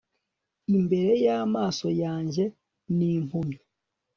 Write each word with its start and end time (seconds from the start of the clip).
Imbere 0.75 1.11
yamaso 1.25 1.87
yanjye 2.03 2.43
ni 2.95 3.07
impumyi 3.17 3.57